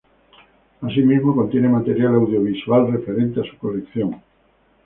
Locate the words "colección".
3.59-4.15